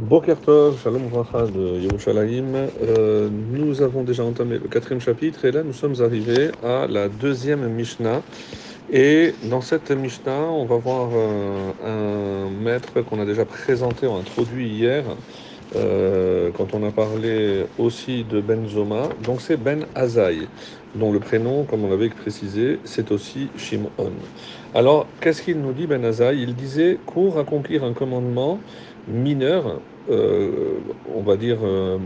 [0.00, 2.54] Boker Tov, Shalom Vracha de Yerushalayim.
[2.54, 7.08] Euh, nous avons déjà entamé le quatrième chapitre et là nous sommes arrivés à la
[7.08, 8.22] deuxième Mishnah.
[8.90, 14.14] Et dans cette Mishnah, on va voir euh, un maître qu'on a déjà présenté, ou
[14.14, 15.04] introduit hier,
[15.76, 19.02] euh, quand on a parlé aussi de Ben Zoma.
[19.22, 20.48] Donc c'est Ben Azaï,
[20.94, 23.90] dont le prénom, comme on l'avait précisé, c'est aussi Shimon.
[24.74, 28.58] Alors, qu'est-ce qu'il nous dit Ben Azaï Il disait, pour accomplir un commandement,
[29.08, 29.80] mineur,
[30.10, 30.78] euh,
[31.14, 31.98] on va dire euh,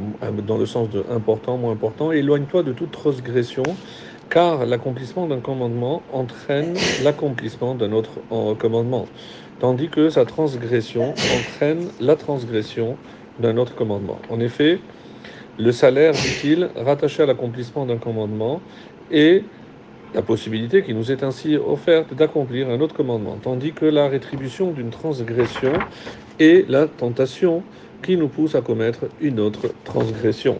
[0.47, 3.63] dans le sens de important, moins important, éloigne-toi de toute transgression,
[4.31, 8.19] car l'accomplissement d'un commandement entraîne l'accomplissement d'un autre
[8.59, 9.07] commandement,
[9.61, 12.97] tandis que sa transgression entraîne la transgression
[13.39, 14.19] d'un autre commandement.
[14.31, 14.81] En effet,
[15.59, 18.61] le salaire, dit-il, rattaché à l'accomplissement d'un commandement,
[19.13, 19.45] est
[20.15, 24.71] la possibilité qui nous est ainsi offerte d'accomplir un autre commandement, tandis que la rétribution
[24.71, 25.73] d'une transgression
[26.39, 27.63] est la tentation
[28.05, 30.59] qui nous pousse à commettre une autre transgression.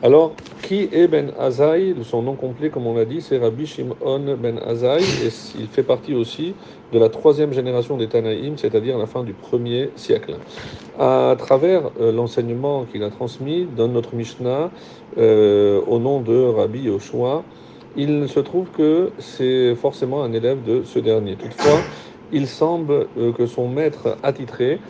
[0.00, 0.32] Alors,
[0.62, 4.58] qui est Ben Azaï Son nom complet, comme on l'a dit, c'est Rabbi Shimon Ben
[4.64, 6.54] Azaï, et il fait partie aussi
[6.92, 10.36] de la troisième génération des Tanaïm, c'est-à-dire la fin du premier siècle.
[10.98, 14.70] À travers euh, l'enseignement qu'il a transmis dans notre Mishnah,
[15.18, 17.42] euh, au nom de Rabbi Yoshua,
[17.96, 21.34] il se trouve que c'est forcément un élève de ce dernier.
[21.34, 21.80] Toutefois,
[22.32, 24.80] il semble euh, que son maître attitré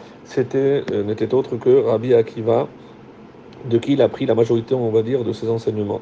[0.54, 2.68] euh, n'était autre que Rabbi Akiva,
[3.68, 6.00] de qui il a pris la majorité, on va dire, de ses enseignements.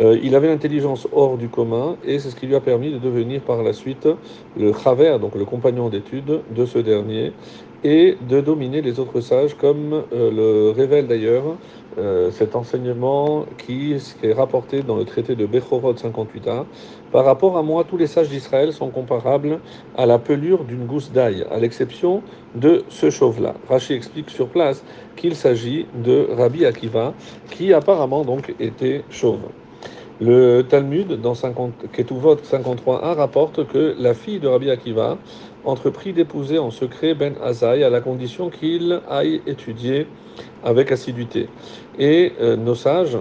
[0.00, 2.98] Euh, il avait l'intelligence hors du commun et c'est ce qui lui a permis de
[2.98, 4.08] devenir par la suite
[4.58, 7.32] le Chaver, donc le compagnon d'études de ce dernier,
[7.84, 11.44] et de dominer les autres sages, comme euh, le révèle d'ailleurs
[11.98, 16.64] euh, cet enseignement qui, est rapporté dans le traité de Bechorot 58a.
[17.12, 19.60] Par rapport à moi, tous les sages d'Israël sont comparables
[19.96, 22.22] à la pelure d'une gousse d'ail, à l'exception
[22.54, 23.54] de ce chauve-là.
[23.68, 24.82] Rachi explique sur place
[25.14, 27.12] qu'il s'agit de Rabbi Akiva,
[27.50, 29.40] qui apparemment donc était chauve.
[30.20, 35.18] Le Talmud, dans 50, Ketuvot 53a, rapporte que la fille de Rabbi Akiva
[35.64, 40.06] entreprit d'épouser en secret Ben Azaï à la condition qu'il aille étudier
[40.64, 41.48] avec assiduité.
[41.98, 43.16] Et euh, nos sages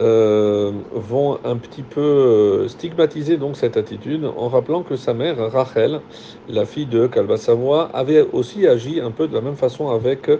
[0.00, 5.50] euh, vont un petit peu euh, stigmatiser donc cette attitude en rappelant que sa mère,
[5.50, 6.00] Rachel,
[6.48, 10.30] la fille de Kalba Savoie, avait aussi agi un peu de la même façon avec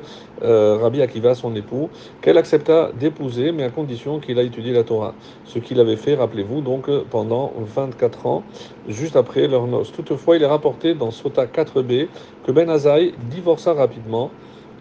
[0.41, 1.89] Rabbi Akiva, son époux,
[2.21, 5.15] qu'elle accepta d'épouser, mais à condition qu'il a étudié la Torah.
[5.45, 8.45] Ce qu'il avait fait, rappelez-vous, donc pendant 24 ans,
[8.87, 9.93] juste après leur noces.
[9.93, 12.09] Toutefois, il est rapporté dans Sota 4b
[12.47, 14.31] que Ben Azaï divorça rapidement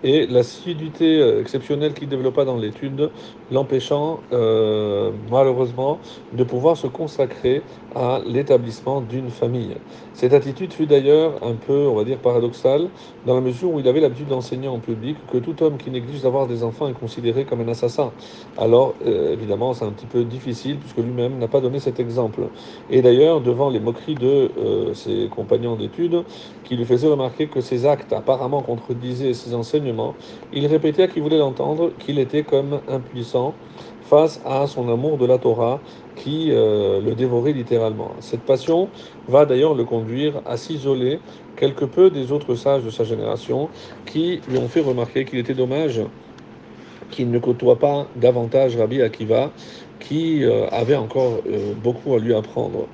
[0.03, 3.09] et l'assiduité euh, exceptionnelle qu'il développa dans l'étude,
[3.51, 5.99] l'empêchant euh, malheureusement
[6.33, 7.61] de pouvoir se consacrer
[7.95, 9.75] à l'établissement d'une famille.
[10.13, 12.89] Cette attitude fut d'ailleurs un peu, on va dire, paradoxale,
[13.25, 16.21] dans la mesure où il avait l'habitude d'enseigner en public que tout homme qui néglige
[16.21, 18.11] d'avoir des enfants est considéré comme un assassin.
[18.57, 22.41] Alors, euh, évidemment, c'est un petit peu difficile, puisque lui-même n'a pas donné cet exemple.
[22.89, 24.51] Et d'ailleurs, devant les moqueries de
[24.93, 26.23] ses compagnons d'études,
[26.63, 29.86] qui lui faisaient remarquer que ses actes apparemment contredisaient ses enseignements,
[30.53, 33.53] il répétait à qui voulait l'entendre qu'il était comme impuissant
[34.01, 35.79] face à son amour de la Torah
[36.15, 38.11] qui euh, le dévorait littéralement.
[38.21, 38.89] Cette passion
[39.27, 41.19] va d'ailleurs le conduire à s'isoler
[41.57, 43.69] quelque peu des autres sages de sa génération
[44.05, 46.01] qui lui ont fait remarquer qu'il était dommage
[47.11, 49.51] qu'il ne côtoie pas davantage Rabbi Akiva
[49.99, 52.87] qui euh, avait encore euh, beaucoup à lui apprendre.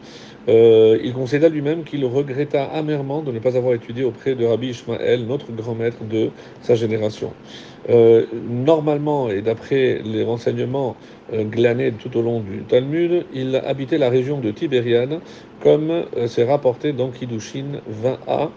[0.49, 4.69] Euh, il concéda lui-même qu'il regretta amèrement de ne pas avoir étudié auprès de Rabbi
[4.69, 6.31] Ishmael, notre grand maître de
[6.61, 7.31] sa génération.
[7.89, 10.95] Euh, normalement, et d'après les renseignements
[11.31, 15.19] euh, glanés tout au long du Talmud, il habitait la région de Tibériade,
[15.61, 18.49] comme c'est rapporté dans Kiddushin 20a,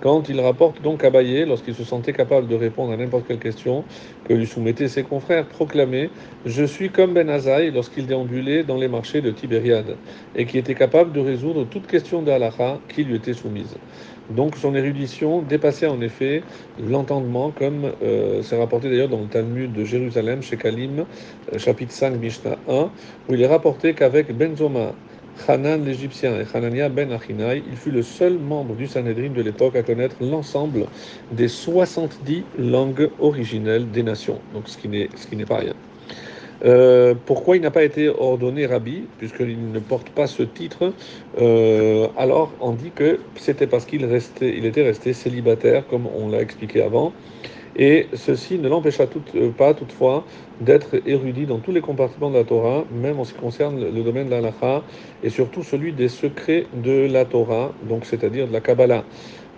[0.00, 3.38] quand il rapporte donc à Baye, lorsqu'il se sentait capable de répondre à n'importe quelle
[3.38, 3.84] question
[4.28, 6.10] que lui soumettaient ses confrères, proclamait
[6.44, 9.96] Je suis comme Ben Azaï lorsqu'il déambulait dans les marchés de Tibériade,
[10.34, 13.76] et qui était capable de résoudre toute question d'Alaha qui lui était soumise.
[14.30, 16.42] Donc son érudition dépassait en effet
[16.78, 21.04] l'entendement, comme euh, c'est rapporté d'ailleurs dans le Talmud de Jérusalem, chez Kalim,
[21.52, 22.90] euh, chapitre 5, Mishnah 1,
[23.28, 24.94] où il est rapporté qu'avec Benzoma,
[25.48, 29.76] Hanan l'Égyptien et Hanania ben Achinaï, il fut le seul membre du Sanhedrin de l'époque
[29.76, 30.86] à connaître l'ensemble
[31.32, 34.88] des 70 langues originelles des nations, donc ce qui
[35.36, 35.74] n'est pas rien.
[36.64, 40.94] Euh, pourquoi il n'a pas été ordonné rabbi, puisqu'il ne porte pas ce titre
[41.38, 44.08] euh, Alors, on dit que c'était parce qu'il
[44.40, 47.12] il était resté célibataire, comme on l'a expliqué avant.
[47.76, 49.04] Et ceci ne l'empêcha
[49.34, 50.24] euh, pas, toutefois,
[50.60, 54.02] d'être érudit dans tous les compartiments de la Torah, même en ce qui concerne le
[54.02, 54.52] domaine de la
[55.22, 59.04] et surtout celui des secrets de la Torah, donc c'est-à-dire de la Kabbalah.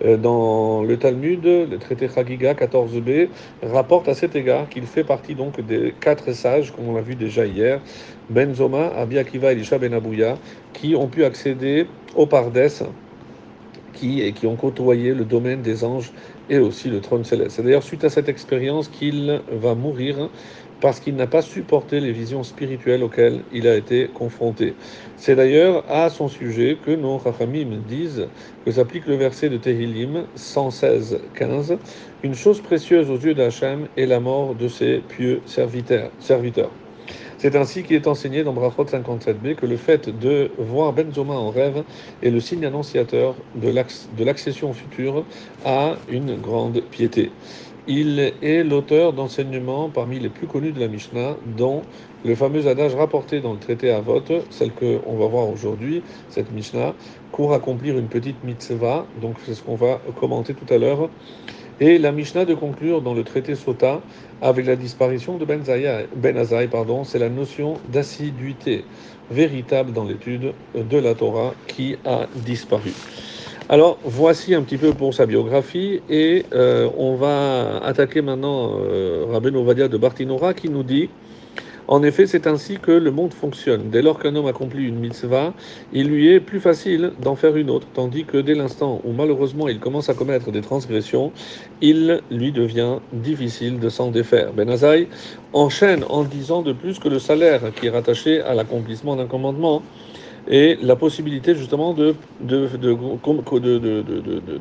[0.05, 3.29] euh, dans le Talmud, le traité Chagiga 14b
[3.63, 7.15] rapporte à cet égard qu'il fait partie donc des quatre sages, comme on l'a vu
[7.15, 7.81] déjà hier,
[8.29, 10.37] Ben Zoma, Abi Akiva, Elisha Ben Abouya,
[10.73, 12.67] qui ont pu accéder au Pardes
[13.93, 16.11] qui, et qui ont côtoyé le domaine des anges
[16.49, 17.57] et aussi le trône céleste.
[17.57, 20.29] C'est d'ailleurs suite à cette expérience qu'il va mourir
[20.79, 24.75] parce qu'il n'a pas supporté les visions spirituelles auxquelles il a été confronté.
[25.15, 28.27] C'est d'ailleurs à son sujet que nos Rachamim disent
[28.65, 31.77] que s'applique le verset de Tehillim 116-15
[32.23, 36.86] Une chose précieuse aux yeux d'Hachem est la mort de ses pieux serviteurs.
[37.39, 41.51] C'est ainsi qu'il est enseigné dans Brachot 57b que le fait de voir Benzoma en
[41.51, 41.83] rêve
[42.23, 45.23] est le signe annonciateur de l'accession future
[45.63, 47.29] à une grande piété.
[47.87, 51.83] Il est l'auteur d'enseignements parmi les plus connus de la Mishnah, dont
[52.25, 56.95] le fameux adage rapporté dans le traité Avot, celle qu'on va voir aujourd'hui, cette Mishnah,
[57.31, 61.09] court accomplir une petite mitzvah, donc c'est ce qu'on va commenter tout à l'heure,
[61.79, 64.01] et la Mishnah de conclure dans le traité Sota
[64.41, 65.61] avec la disparition de Ben,
[66.15, 68.83] ben Azaï, pardon, c'est la notion d'assiduité
[69.31, 72.93] véritable dans l'étude de la Torah qui a disparu.
[73.69, 79.25] Alors voici un petit peu pour sa biographie et euh, on va attaquer maintenant euh,
[79.29, 81.09] Rabben Ovadia de Bartinora qui nous dit
[81.87, 83.89] en effet, c'est ainsi que le monde fonctionne.
[83.89, 85.53] Dès lors qu'un homme accomplit une mitzvah,
[85.93, 89.69] il lui est plus facile d'en faire une autre, tandis que dès l'instant où malheureusement
[89.69, 91.31] il commence à commettre des transgressions,
[91.81, 94.51] il lui devient difficile de s'en défaire.
[94.53, 95.07] Ben Azaï
[95.53, 99.81] enchaîne en disant de plus que le salaire qui est rattaché à l'accomplissement d'un commandement
[100.49, 101.95] et la possibilité justement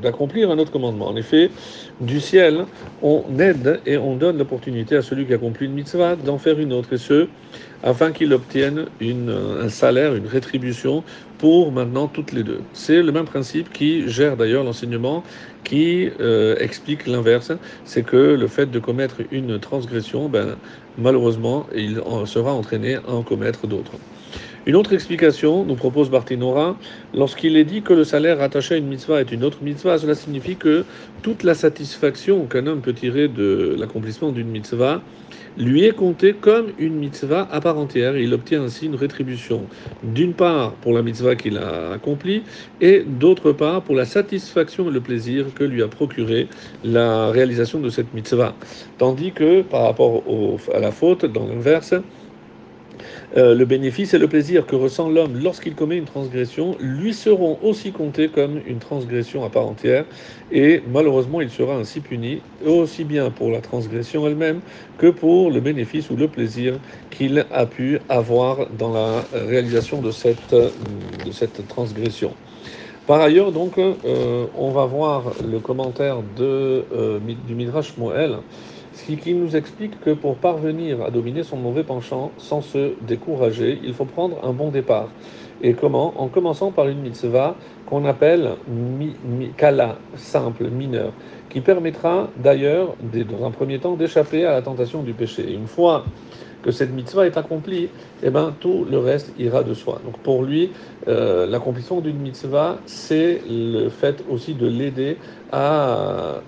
[0.02, 1.08] d'accomplir un autre commandement.
[1.08, 1.50] En effet,
[2.00, 2.64] du ciel,
[3.02, 6.72] on aide et on donne l'opportunité à celui qui accomplit une mitzvah d'en faire une
[6.72, 7.28] autre, et ce,
[7.82, 11.04] afin qu'il obtienne un salaire, une rétribution
[11.38, 12.60] pour maintenant toutes les deux.
[12.72, 15.22] C'est le même principe qui gère d'ailleurs l'enseignement
[15.64, 17.52] qui euh, explique l'inverse,
[17.84, 20.56] c'est que le fait de commettre une transgression, ben,
[20.96, 23.92] malheureusement, il sera entraîné à en commettre d'autres.
[24.66, 26.76] Une autre explication nous propose Bartinora,
[27.14, 30.16] lorsqu'il est dit que le salaire rattaché à une mitzvah est une autre mitzvah, cela
[30.16, 30.84] signifie que
[31.22, 35.02] toute la satisfaction qu'un homme peut tirer de l'accomplissement d'une mitzvah
[35.56, 38.16] lui est comptée comme une mitzvah à part entière.
[38.16, 39.62] Il obtient ainsi une rétribution,
[40.02, 42.42] d'une part pour la mitzvah qu'il a accomplie,
[42.80, 46.48] et d'autre part pour la satisfaction et le plaisir que lui a procuré
[46.84, 48.54] la réalisation de cette mitzvah.
[48.98, 50.24] Tandis que par rapport
[50.74, 51.94] à la faute, dans l'inverse,
[53.36, 57.58] euh, le bénéfice et le plaisir que ressent l'homme lorsqu'il commet une transgression lui seront
[57.62, 60.04] aussi comptés comme une transgression à part entière
[60.52, 64.60] et malheureusement il sera ainsi puni aussi bien pour la transgression elle-même
[64.98, 66.78] que pour le bénéfice ou le plaisir
[67.10, 72.32] qu'il a pu avoir dans la réalisation de cette, de cette transgression.
[73.06, 78.38] Par ailleurs, donc, euh, on va voir le commentaire de, euh, du Midrash Moël
[78.96, 83.78] ce qui nous explique que pour parvenir à dominer son mauvais penchant sans se décourager,
[83.84, 85.08] il faut prendre un bon départ.
[85.62, 86.14] Et comment?
[86.16, 87.56] En commençant par une mitzvah
[87.86, 89.14] qu'on appelle mi,
[89.56, 91.12] kala, simple, mineur,
[91.50, 92.94] qui permettra d'ailleurs,
[93.30, 95.52] dans un premier temps, d'échapper à la tentation du péché.
[95.52, 96.04] Une fois
[96.66, 97.88] que cette mitzvah est accomplie,
[98.24, 100.00] eh ben, tout le reste ira de soi.
[100.04, 100.72] Donc pour lui,
[101.06, 105.16] euh, l'accomplissement d'une mitzvah, c'est le fait aussi de l'aider
[105.52, 106.40] à,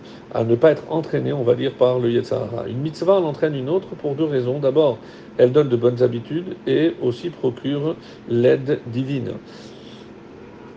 [0.44, 2.66] ne pas être entraîné, on va dire, par le Yetzahara.
[2.66, 4.58] Une mitzvah en entraîne une autre pour deux raisons.
[4.58, 4.98] D'abord,
[5.36, 7.94] elle donne de bonnes habitudes et aussi procure
[8.28, 9.34] l'aide divine.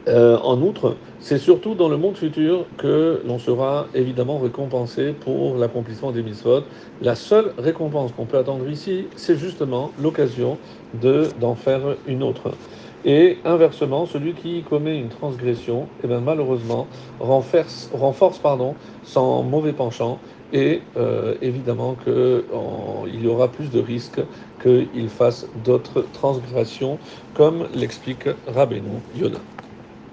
[0.07, 5.57] Euh, en outre, c'est surtout dans le monde futur que l'on sera évidemment récompensé pour
[5.57, 6.63] l'accomplissement des mitzvot.
[7.01, 10.57] La seule récompense qu'on peut attendre ici, c'est justement l'occasion
[10.93, 12.57] de, d'en faire une autre.
[13.03, 16.87] Et inversement, celui qui commet une transgression, eh bien, malheureusement,
[17.19, 20.19] renforce, renforce pardon, son mauvais penchant
[20.51, 24.21] et euh, évidemment qu'il y aura plus de risques
[24.61, 26.99] qu'il fasse d'autres transgressions,
[27.33, 29.45] comme l'explique Rabbeinu Yonah.